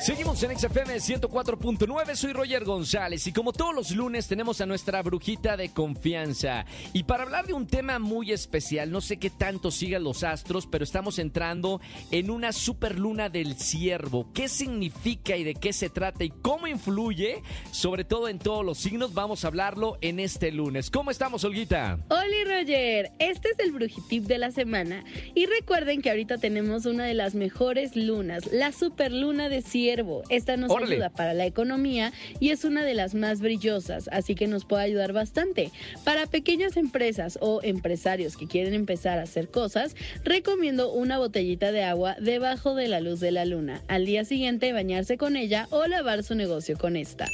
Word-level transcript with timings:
Seguimos 0.00 0.40
en 0.44 0.56
XFM 0.56 0.94
104.9, 0.94 2.14
soy 2.14 2.32
Roger 2.32 2.64
González 2.64 3.26
y 3.26 3.32
como 3.32 3.52
todos 3.52 3.74
los 3.74 3.90
lunes 3.90 4.28
tenemos 4.28 4.60
a 4.60 4.66
nuestra 4.66 5.02
brujita 5.02 5.56
de 5.56 5.70
confianza. 5.70 6.64
Y 6.92 7.02
para 7.02 7.24
hablar 7.24 7.48
de 7.48 7.52
un 7.52 7.66
tema 7.66 7.98
muy 7.98 8.30
especial, 8.30 8.92
no 8.92 9.00
sé 9.00 9.16
qué 9.16 9.28
tanto 9.28 9.72
sigan 9.72 10.04
los 10.04 10.22
astros, 10.22 10.68
pero 10.68 10.84
estamos 10.84 11.18
entrando 11.18 11.80
en 12.12 12.30
una 12.30 12.52
superluna 12.52 13.28
del 13.28 13.56
ciervo. 13.56 14.32
¿Qué 14.32 14.46
significa 14.48 15.36
y 15.36 15.42
de 15.42 15.54
qué 15.54 15.72
se 15.72 15.90
trata 15.90 16.22
y 16.22 16.30
cómo 16.30 16.68
influye, 16.68 17.42
sobre 17.72 18.04
todo 18.04 18.28
en 18.28 18.38
todos 18.38 18.64
los 18.64 18.78
signos? 18.78 19.14
Vamos 19.14 19.44
a 19.44 19.48
hablarlo 19.48 19.98
en 20.00 20.20
este 20.20 20.52
lunes. 20.52 20.92
¿Cómo 20.92 21.10
estamos, 21.10 21.42
Olguita? 21.42 21.98
Hola 22.08 22.22
Roger, 22.44 23.10
este 23.18 23.48
es 23.48 23.58
el 23.58 23.72
brujitip 23.72 24.26
de 24.26 24.38
la 24.38 24.52
semana. 24.52 25.02
Y 25.34 25.46
recuerden 25.46 26.02
que 26.02 26.10
ahorita 26.10 26.38
tenemos 26.38 26.86
una 26.86 27.04
de 27.04 27.14
las 27.14 27.34
mejores 27.34 27.96
lunas, 27.96 28.46
la 28.52 28.70
superluna 28.70 29.48
de 29.48 29.60
ciervo 29.60 29.87
esta 30.28 30.56
nos 30.56 30.70
ayuda 30.70 31.10
para 31.10 31.34
la 31.34 31.46
economía 31.46 32.12
y 32.40 32.50
es 32.50 32.64
una 32.64 32.84
de 32.84 32.94
las 32.94 33.14
más 33.14 33.40
brillosas, 33.40 34.08
así 34.12 34.34
que 34.34 34.46
nos 34.46 34.64
puede 34.64 34.84
ayudar 34.84 35.12
bastante. 35.12 35.70
Para 36.04 36.26
pequeñas 36.26 36.76
empresas 36.76 37.38
o 37.40 37.60
empresarios 37.62 38.36
que 38.36 38.46
quieren 38.46 38.74
empezar 38.74 39.18
a 39.18 39.22
hacer 39.22 39.48
cosas, 39.48 39.96
recomiendo 40.24 40.92
una 40.92 41.18
botellita 41.18 41.72
de 41.72 41.84
agua 41.84 42.16
debajo 42.20 42.74
de 42.74 42.88
la 42.88 43.00
luz 43.00 43.20
de 43.20 43.30
la 43.30 43.44
luna. 43.44 43.82
Al 43.88 44.04
día 44.04 44.24
siguiente 44.24 44.72
bañarse 44.72 45.16
con 45.16 45.36
ella 45.36 45.66
o 45.70 45.86
lavar 45.86 46.22
su 46.22 46.34
negocio 46.34 46.76
con 46.76 46.96
esta. 46.96 47.26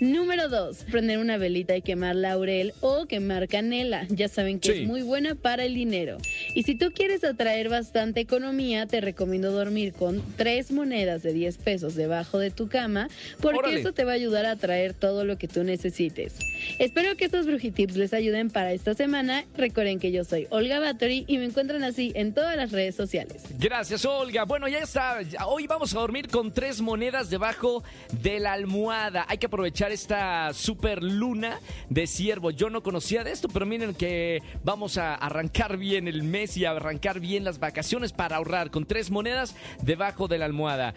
Número 0.00 0.48
2. 0.48 0.84
Prender 0.90 1.18
una 1.18 1.36
velita 1.38 1.76
y 1.76 1.82
quemar 1.82 2.16
laurel 2.16 2.72
o 2.80 3.06
quemar 3.06 3.48
canela. 3.48 4.06
Ya 4.10 4.28
saben 4.28 4.60
que 4.60 4.82
es 4.82 4.86
muy 4.86 5.02
buena 5.02 5.34
para 5.34 5.64
el 5.64 5.74
dinero. 5.74 6.18
Y 6.54 6.64
si 6.64 6.74
tú 6.74 6.92
quieres 6.94 7.24
atraer 7.24 7.70
bastante 7.70 8.20
economía, 8.20 8.86
te 8.86 9.00
recomiendo 9.00 9.52
dormir 9.52 9.94
con 9.94 10.22
tres 10.36 10.70
monedas 10.70 11.22
de 11.22 11.32
10 11.32 11.56
pesos 11.58 11.94
debajo 11.94 12.38
de 12.38 12.50
tu 12.50 12.68
cama, 12.68 13.08
porque 13.40 13.76
eso 13.76 13.92
te 13.92 14.04
va 14.04 14.12
a 14.12 14.14
ayudar 14.16 14.44
a 14.44 14.56
traer 14.56 14.92
todo 14.92 15.24
lo 15.24 15.38
que 15.38 15.48
tú 15.48 15.64
necesites. 15.64 16.34
Espero 16.78 17.16
que 17.16 17.24
estos 17.24 17.46
brujitips 17.46 17.96
les 17.96 18.12
ayuden 18.12 18.50
para 18.50 18.72
esta 18.72 18.92
semana. 18.92 19.46
Recuerden 19.56 19.98
que 19.98 20.12
yo 20.12 20.24
soy 20.24 20.46
Olga 20.50 20.78
Bathory 20.78 21.24
y 21.26 21.38
me 21.38 21.46
encuentran 21.46 21.84
así 21.84 22.12
en 22.14 22.34
todas 22.34 22.54
las 22.56 22.70
redes 22.70 22.94
sociales. 22.94 23.44
Gracias, 23.58 24.04
Olga. 24.04 24.44
Bueno, 24.44 24.68
ya 24.68 24.80
está. 24.80 25.20
Hoy 25.46 25.66
vamos 25.66 25.94
a 25.94 26.00
dormir 26.00 26.28
con 26.28 26.52
tres 26.52 26.82
monedas 26.82 27.30
debajo 27.30 27.82
de 28.20 28.40
la 28.40 28.52
almohada. 28.52 29.24
Hay 29.28 29.38
que 29.38 29.46
aprovechar 29.46 29.90
esta 29.90 30.52
super 30.52 31.02
luna 31.02 31.60
de 31.88 32.06
ciervo. 32.06 32.50
Yo 32.50 32.68
no 32.68 32.82
conocía 32.82 33.24
de 33.24 33.32
esto, 33.32 33.48
pero 33.48 33.64
miren 33.64 33.94
que 33.94 34.42
vamos 34.62 34.98
a 34.98 35.14
arrancar 35.14 35.78
bien 35.78 36.08
el 36.08 36.22
mes 36.22 36.41
y 36.56 36.64
arrancar 36.64 37.20
bien 37.20 37.44
las 37.44 37.58
vacaciones 37.58 38.12
para 38.12 38.36
ahorrar 38.36 38.70
con 38.70 38.84
tres 38.84 39.10
monedas 39.10 39.54
debajo 39.82 40.28
de 40.28 40.38
la 40.38 40.46
almohada. 40.46 40.94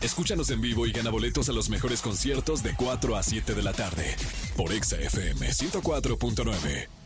Escúchanos 0.00 0.50
en 0.50 0.60
vivo 0.60 0.86
y 0.86 0.92
gana 0.92 1.10
boletos 1.10 1.48
a 1.48 1.52
los 1.52 1.70
mejores 1.70 2.02
conciertos 2.02 2.62
de 2.62 2.74
4 2.74 3.16
a 3.16 3.22
7 3.22 3.54
de 3.54 3.62
la 3.62 3.72
tarde 3.72 4.16
por 4.56 4.72
Exa 4.72 4.96
FM 4.96 5.48
104.9. 5.48 7.01